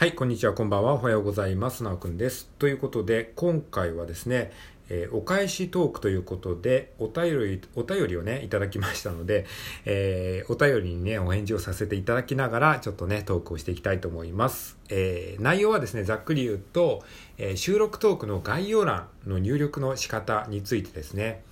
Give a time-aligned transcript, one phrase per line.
[0.00, 0.94] はい、こんにちは、こんばんは。
[0.94, 1.84] おはようございます。
[1.84, 2.48] なおくんです。
[2.58, 4.50] ということで、今回はですね、
[4.88, 9.44] えーお返しトークということで、お便り、お便りをね、いただきましたので、
[9.84, 14.78] えーお便りにね、お返事をさせていただきながら、ちょっとね、トークをしていきたいと思います。
[14.88, 17.02] えー内容はですね、ざっくり言うと、
[17.36, 21.42] え収録トークの概要欄の入力の仕方についてですね、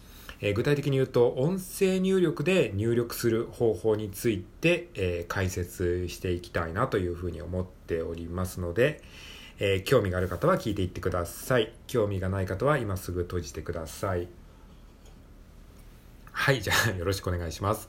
[0.41, 9.03] えー具体的に言うと音声入力で入力する方法について、えー解説していきたいなというふうに思っておりますので、
[9.59, 11.72] えー興味がある方は聞いていってください。
[11.86, 14.29] 興味がない方は今すぐ閉じてください。
[16.32, 17.89] はいじゃあ よろしくお願いします。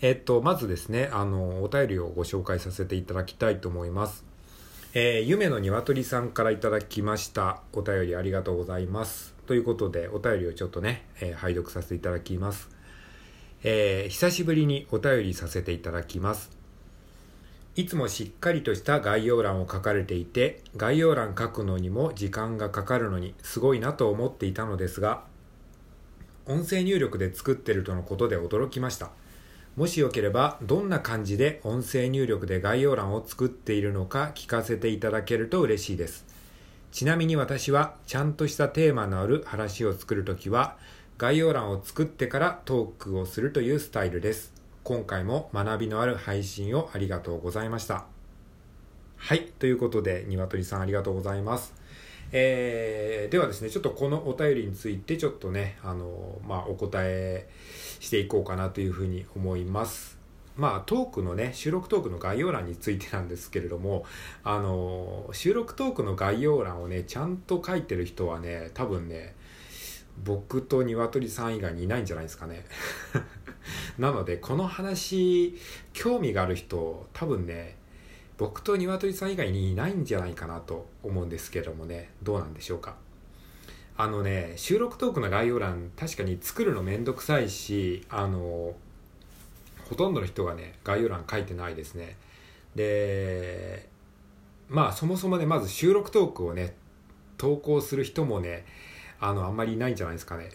[0.00, 4.31] えっとまずですねあのお便りをご紹介させていただきたいと思います。
[4.94, 7.62] えー、夢の鶏さんからいただきました。
[7.72, 9.34] お便りありがとうございます。
[9.46, 12.68] ということでお便りをちょっとね、えー拝読させていただきます、
[13.62, 16.50] えー久しぶりにお便りさせていただきます。
[17.74, 25.22] いつもしっかりとした概要欄を書かれていて概要欄書くのにも時間がかかるのにすごいなと思っていたのですが
[26.44, 29.08] 音声入力で作ってるとのことで驚きました。
[29.74, 36.26] もしよければどんな感じで音声入力で概要欄を作っているのか聞かせていただけると嬉しいです。
[36.90, 40.76] ちなみに私はちゃんとしたテーマのある話を作るときは
[41.16, 44.52] 概要欄を作ってからトークをするというスタイルです。
[44.84, 48.04] 今回も学びのある配信をありがとうございました。
[49.16, 51.72] はいということで鶏さんありがとうございます。
[52.32, 57.48] えーではですねちょっとこのお便りについてちょっとねあのまあお答え
[58.00, 60.18] していこうかなというふうに思います。
[60.56, 64.04] まあトークのね収録トークの概要欄についてなんですけれども
[64.44, 69.34] あの収録トークの概要欄をねちゃんと書いてる人はね多分ね
[70.22, 72.66] 僕と鶏さん以外にいないんじゃないですかね。
[73.98, 75.58] なのでこの話
[75.94, 77.76] 興味がある人多分ね
[78.42, 82.96] 僕と鶏さん以外にいないんじゃないかなと思うんですけどもねどうなんでしょうか。
[83.96, 88.74] あのね収録トークの概要欄確かに作るのめんどくさいしあの
[89.88, 92.16] ほとんどの人がね概要欄書いてないですね。
[92.74, 93.88] で
[94.68, 96.74] まあそもそもねまず収録トークをね
[97.38, 98.64] 投稿する人もね
[99.24, 100.50] あのあんまりいないんじゃないですかね。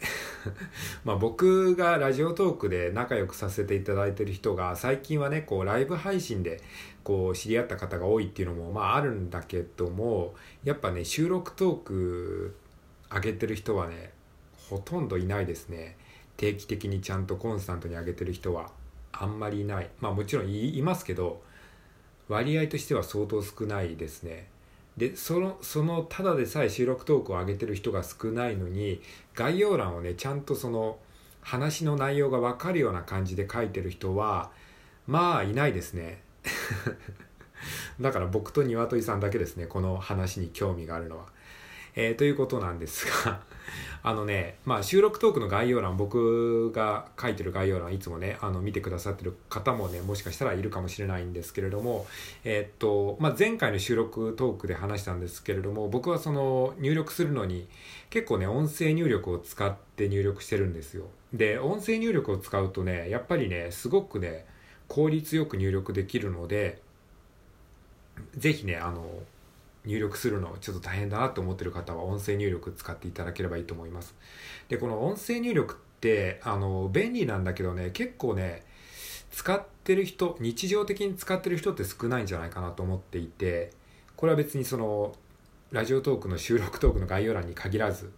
[1.06, 6.62] まあ僕がラジオトークで仲良くさせていただいてる人が最近はねこうライブ配信で
[7.06, 10.36] こう知り合った方が多いっていうのもまああるんだけども
[10.66, 12.56] やっぱね収録トーク
[13.10, 14.12] 上げてる人はね
[14.70, 15.98] ほとんどいないですね。
[16.36, 18.70] 定期的にちゃんとコンスタントに上げてる人は
[19.14, 19.90] あんまりいない。
[20.02, 21.42] まあもちろんいいますけど
[22.28, 24.50] 割合としては相当少ないですね。
[24.98, 29.00] でそのそのただでさえ収録トークを上げてる人が少ないのに
[29.36, 30.98] 概要欄をねちゃんとその
[31.42, 34.52] 話の内容が分かるような感じで書いてる人は
[35.06, 36.22] まあいないですね
[38.02, 41.26] だから僕と鶏さんだけですねこの話に興味があるのは。
[42.00, 43.42] えーということなんですが
[44.04, 52.06] あのね、まあ、収録トークの概要欄僕が書いてる概要欄いつもねあの見てくださってる方もねもしかしたらいるかもしれないんですけれども、
[52.44, 57.68] えーっとまあ、前回の収録トークで話したんですけれども僕はその入力するのに
[58.12, 61.06] 結構ね音声入力を使って入力してるんですよ。
[61.34, 64.46] で音声入力を使うとねやっぱりねすごくね
[64.88, 66.80] 効率よく入力できるので
[68.38, 69.04] ぜひねあの
[69.88, 74.14] 入力するのちょっと大変だなと思ってる方は音声入力使っていただければいいと思います。
[74.68, 78.64] でこの音声入力ってあの便利なんだけどね結構ね
[79.32, 83.72] 使ってる人日常的に使ってる人って少ないんじゃないかなと思っていて
[84.16, 85.16] これは別にその
[85.72, 88.12] ラジオトークの収録トークの概要欄に限らず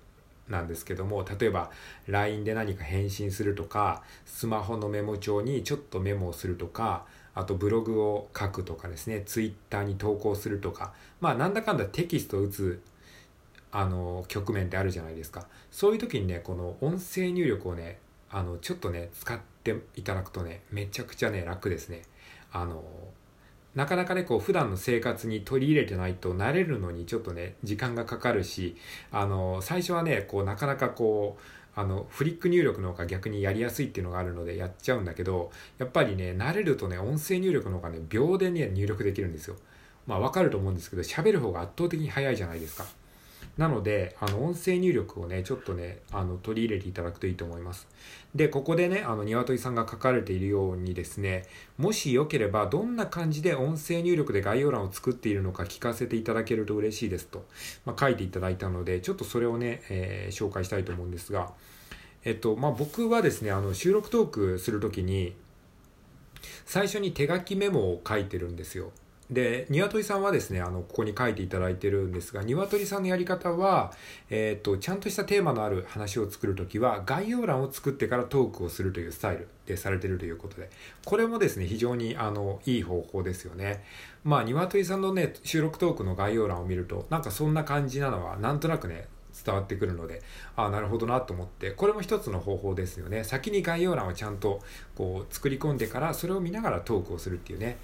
[0.48, 1.72] なんですけども例えば
[2.08, 7.06] LINE で何か返信するとかスマホのメモ帳にちょっとメモをするとか
[7.40, 12.82] あとブログを書くとかですねツイッターに投稿するとかまあなんだかんだテキストを打つ
[13.72, 15.48] あの局面ってあるじゃないですか。
[15.72, 18.00] そういう時にねこの音声入力をね
[18.30, 22.02] あのちょっとね使っていただくとねめちゃくちゃね楽ですね。
[22.52, 22.84] あの
[23.76, 28.76] なかなかねこう普段の生活に取り入れてないと慣れるのにちょっとね時間がかかるし
[29.12, 31.42] あの最初はねこうなかなかこう
[31.76, 39.56] あのフリック入力の方が逆にやりやすいっていうのがあるのでやっちゃうんだけどやっぱりね慣れるとね音声入力の方がね秒でね入力できるんですよ。
[40.06, 42.86] まあ分かると思うんですけど喋る方が圧倒的に早いじゃないですか。
[43.58, 47.88] なのであの音声入力をねちょっとねあの取り入れていただくといいと思います。
[48.34, 51.46] でここでねあの鶏さんが書かれているようにですね
[51.78, 57.46] もしよければどんな感じで音声入力で概要欄を作っているのか聞かせていただけると嬉しいですと、
[57.86, 61.52] まあ、書いていただいたのでちょっとそれをね、えー紹介したいと思うんですが
[62.24, 65.34] えっとまあ僕はですねあの収録トークするときに
[66.66, 68.92] 最初に手書きメモを書いてるんですよ。
[69.30, 73.94] で、鶏さんはですね、あの、ここに書いていただいてるんですが、鶏さんのやり方は、
[74.32, 80.72] えっ、と、ちゃんとしたテーマのある話を作るときは、概要欄を作ってからトークをするというスタイルでされてるということで、
[81.06, 83.84] これもですね、非常に、あの、いい方法ですよね。
[84.24, 89.08] まあ、鶏さんのね、収録トークの概要欄を見ると、なんかそんな感じなのは、なんとなくね、
[89.46, 90.22] 伝わってくるので、
[90.56, 93.24] ああ、なるほどなと思って、これも一つの方法ですよね。
[93.24, 94.60] 先に概要欄をちゃんと
[94.96, 97.78] こう作り込んでから、それを見ながらトークをするっていうね。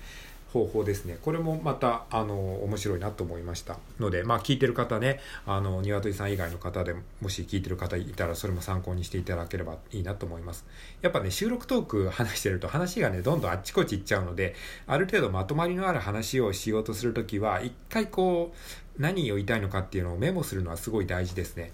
[0.56, 1.18] 方法ですね。
[1.22, 3.78] これもまた、あの、面白いなと思いました。
[4.00, 10.66] ので、まあ、聞いてる方ね、あの、鶏さん以外の方でもし聞いてる方いたら、それも参考にしていただければいいなと思います。
[11.02, 14.56] やっぱね、収録トーク話してると話がね、どんどんあっちこっち行っちゃうので、
[14.88, 21.74] ある程度まとまりのある話をしようとするときは、一回こう、何を言いたいのかっていうのをメモするのはすごい大事ですね。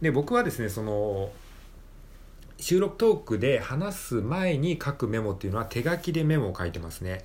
[0.00, 1.32] で、僕はですね、その、
[2.60, 7.24] 収録トークで話す前に書くメモっていうのは手書きでメモを書いてますね。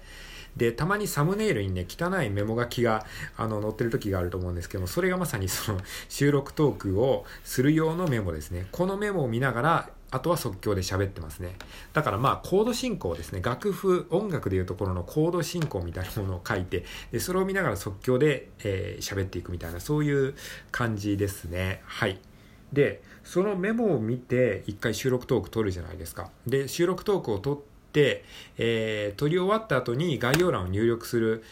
[0.57, 3.05] で、たまにサムネイルにね、汚いメモ書きが、
[3.37, 5.79] あの、載ってる時があると思うんですけども、それがまさにその、
[6.09, 8.67] 収録トークをする用のメモですね。
[8.71, 11.57] このメモを見ながら、あとは即興で喋ってますね。
[11.91, 13.41] だからまあ、コード進行ですね。
[13.43, 20.35] 楽譜、音楽でいうところのコード進行みたいなものを書いて、でそれを見ながら即興で、えー、喋っていくみたいな、そういう
[20.71, 21.81] 感じですね。
[21.85, 22.19] はい。
[22.71, 26.29] で、そのメモを見て、一回収録トーク取るじゃないですか。
[26.47, 27.74] で、収録トークを取って、、
[28.57, 31.43] えー、撮り終わった後に概要欄を入力する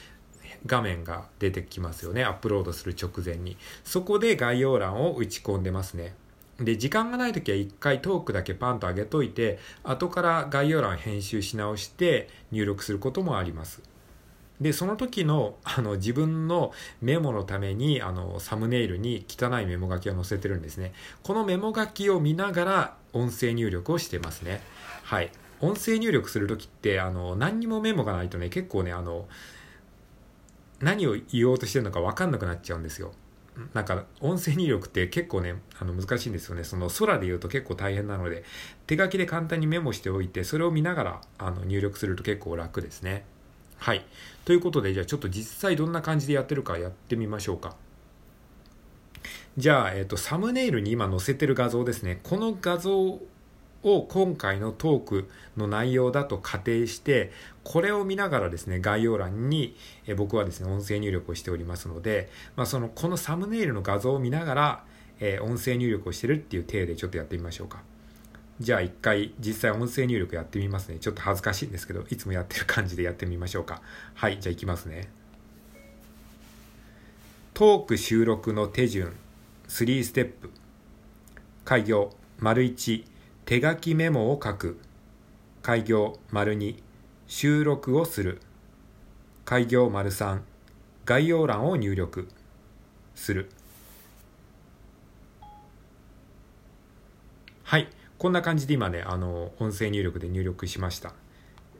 [0.65, 2.23] 画面が出てきますよね。
[2.23, 3.57] アップロードする直前に。
[3.83, 6.15] そこで概要欄を打ち込んでますね。
[6.59, 13.81] で、時間がない時は一回トークだけパンと上げといて、後から概要欄編集し直して入力することもあります。
[14.61, 20.93] で、その時の、あの、自分のメモのために、あの、サムネイルに汚いメモ書きを載せてるんですね。
[21.23, 24.61] このメモ書きを見ながら音声入力をしてますね。
[25.03, 25.31] はい。
[25.61, 29.27] 音声入力するときって、あの、何にもメモがないとね、結構ね、あの、
[30.79, 33.13] 何を言おうとしてるのか分かんなくなっちゃうんですよ。
[33.73, 36.63] なんか、音声入力って結構ね、あの、難しいんですよね。
[36.63, 38.43] その空で言うと結構大変なので、
[38.87, 43.25] 手書きで簡単にメモしておいて、それを見ながら、あの、入力すると結構楽ですね。
[43.77, 44.05] はい。
[44.45, 47.75] ということで、じゃあちょっと実際どんな感じでやってるかやってみましょうか。
[49.55, 52.19] じゃあ、えっ、と、サムネイルに今載せてる画像ですね。
[52.23, 53.19] この画像
[53.83, 57.31] を今回のトークの内容だと仮定して、
[57.63, 59.75] これを見ながらですね、概要欄に、
[60.17, 64.85] 僕はですね、音声入力をしておりますので、まあ、その、このサムネイルの画像を見ながら、
[65.19, 67.81] え、音声入力をしてるっていう体でちょっとやってみましょうか。
[68.59, 70.99] じゃあ一回実際音声入力やってみますね。
[70.99, 73.81] ちょっと恥ずかしいんですけど、いつもやってる感じでやってみましょうか。
[74.13, 75.09] はい、じゃあいきますね。
[77.53, 79.15] トーク収録の手順
[79.67, 80.51] 3ステップ。
[81.65, 83.05] 開業、丸1、
[83.45, 84.79] 手書きメモを書く。
[85.61, 86.75] 開業丸2、
[87.27, 88.39] 収録をする。
[89.43, 90.39] 開業丸3、
[91.03, 92.29] 概要欄を入力
[93.15, 93.49] する。
[97.63, 97.89] はい。
[98.17, 101.13] こんな感じで今ね、あの、音声入力で入力しました。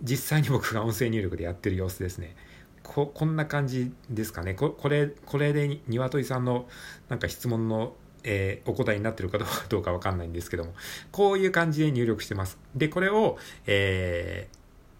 [0.01, 2.35] 実際に僕が音声入力でやってる様子ですね。
[2.83, 4.53] こ、こんな感じですかね。
[4.53, 6.67] ここれ、これで、鶏さんの
[7.07, 9.39] なんか質問のえー、お答えになってるか
[9.69, 10.73] どうかわかんないんですけども、
[11.11, 12.57] こういう感じで入力してます。
[12.75, 14.47] で、これを、え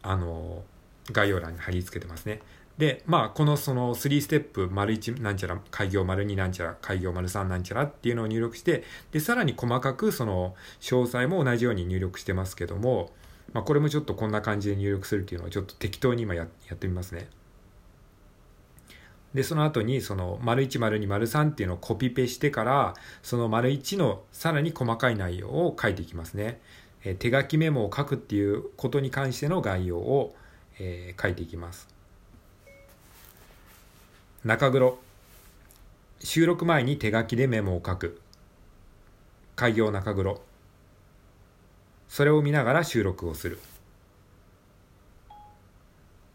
[0.04, 0.64] ー、あの、
[1.12, 2.42] 概要欄に貼り付けてますね。
[2.78, 13.12] で、まあ、このその3ステップ、丸1なんちゃら、開業丸2なんちゃら、開業丸3なんちゃらっていうのを入力して、で、さらに細かくその詳細も同じように入力してますけども、
[13.53, 17.27] まあ、これもちょっとこんな感じで入力するっていうのをちょっと適当に今ややってみますね。
[19.34, 26.62] で、その後に、その、丸1、丸2、丸3っていうのをコピペしてから、その丸1のさらに細かい内容を書いていきますね。
[27.04, 30.36] え、手書きメモを書くっていうことに関しての概要を、
[30.80, 31.88] えー、書いていきます。
[34.46, 35.00] 中黒。
[36.20, 38.22] 収録前に手書きでメモを書く。
[39.56, 40.42] 開業中黒。
[42.08, 43.60] それを見ながら収録をする。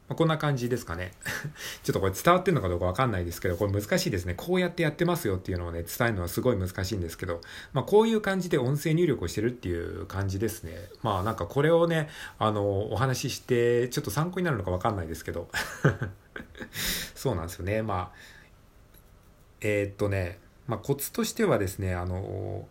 [0.09, 1.13] まあ、こんな感じですかね。
[1.85, 4.35] ちょっとこれ伝わってるのかどうかわかんないですけど、これ難しいですね。
[4.35, 7.43] こうやってやってますよっていうのをね、伝えるのはすごい難しいんですけど、
[7.75, 10.89] まあこういう感じで音声入力をしてるっていう感じですね。
[11.03, 15.49] まあなんかこれをね、あの、お話しして、ちょっと参考になるのかわかんないですけど。
[17.15, 17.83] そうなんですよね。
[17.83, 18.13] まあ、
[19.61, 22.67] えー、っとね、まあコツとしてはですね、あの、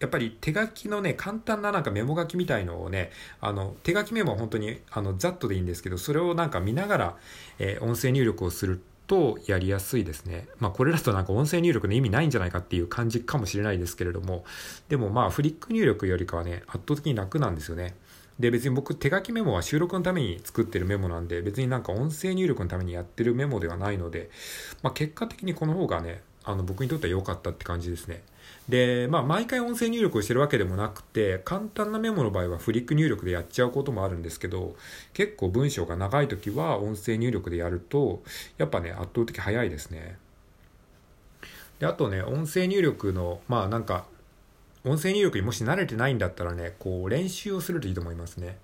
[0.00, 7.16] やっぱり手書きのね、簡単ななんかメモ書きみたいのをね、あの、手書きメモは本当にあのざっとでいいんですけど、それをなんか見ながら、
[7.58, 10.46] えー、音声入力をするとやりやすいですね。
[10.58, 14.44] まあこれだとなんか音声入力の意味ないんじゃないかっていう感じかもしれないですけれども、
[14.88, 17.94] でもまあフリック入力よりかはね、圧倒的に楽なんですよね。
[18.38, 24.30] で、別に僕手書きメモは収録のために作ってるメモなんで、別になんか音声入力のためにやってるメモではないので、
[24.82, 28.22] まあ結果的にこの方がね、あの僕にとっては良かったって感じですね。
[28.70, 34.76] で、まあ毎回音声入力をしてるわけでもなくて、簡単なメモの場合はフリック入力でやっちゃうこともあるんですけど、
[35.12, 38.22] 結構文章が長い時は音声入力でやると、
[38.58, 40.16] やっぱね、圧倒的早いですね。
[41.80, 44.06] で、あとね、音声入力の、まあなんか、
[44.84, 48.56] 音声入力にもし慣れてないんだったらね、こう練習をするといいと思いますね。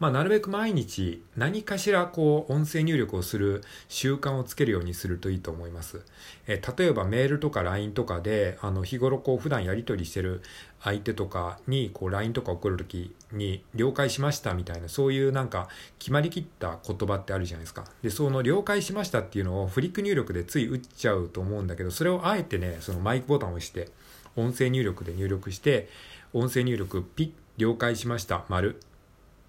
[0.00, 6.02] まあ、なるべく毎日何かしらこう音声入力をする習慣をつけるようにするといいと思います。
[6.46, 10.42] え例えばメールとか LINE とかであの日頃こう普段やり取りしてる
[10.80, 17.84] 相手とかにこう LINE とか送るときに了解しましたみたいなそういうなんか決まりきった言葉ってあるじゃないですか。
[18.02, 23.88] で、その了解しましたっていうのをフリック入力でつい打っちゃうと思うんだけど、それをあえてね、そのマイクボタンを押して
[24.36, 25.88] 音声入力で入力して
[26.32, 28.80] 音声入力ピッ了解しました丸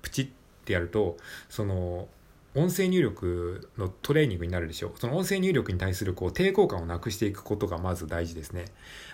[0.06, 0.28] プチっ
[0.64, 1.18] てやると
[1.50, 2.08] その
[2.56, 4.94] 音声入力のトレーニングになるでしょう。
[4.98, 8.66] その音声入力に対するこう抵抗感をなくしていくことがまず大事ですね。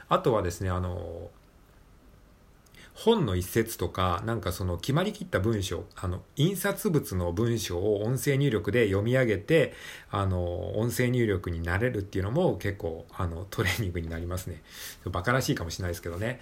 [0.09, 1.31] あとはですね、あの、
[2.93, 9.73] 本の一節とか、なんかその決まりきった文章、あの、印刷物の文章を音声入力で読み上げて、
[10.09, 14.61] あの、音声入力になれるっていうのも結構、あの、トレーニングになりますね。
[15.05, 16.39] バカらしいかもしれないですけどね。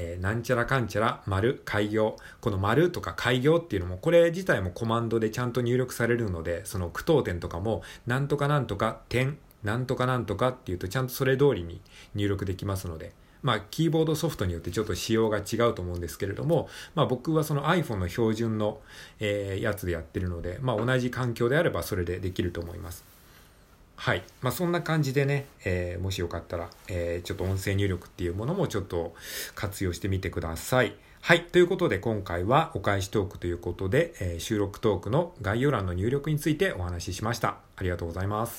[0.00, 2.16] えー、なんちゃらかんちゃら、丸、開業。
[2.40, 11.80] この丸とか開業っていうのも、これ自体もコマンドでちゃんと入力されるので、その句読点とかも、なんとかなんとか、点、なんとかなんとかっていうと、ちゃんとそれ通りに
[12.14, 13.12] 入力できますので、
[13.48, 18.78] まあ、キーボードソフトによってちょっと仕様が違うと思うんですけれども、まあ、僕はその iPhone の標準の、
[19.20, 23.06] えー、やつでやってるので、まあ、同じ環境であればそれでできると思います。
[23.96, 24.22] はい。
[24.42, 29.14] まあ、そんな感じでね、えー、もしよかったら、えー、ちょっと音声入力っていうものもちょっと
[29.54, 30.94] 活用してみてください。
[31.22, 31.44] はい。
[31.46, 37.56] ということで、今回はお返しトークということで、えー、収録トークの概要欄の入力についてお話ししました。
[37.76, 38.56] ありがとうございます。